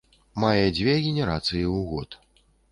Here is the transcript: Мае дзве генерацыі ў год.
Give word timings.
Мае 0.43 0.63
дзве 0.77 0.95
генерацыі 1.05 1.61
ў 1.75 1.79
год. 1.93 2.09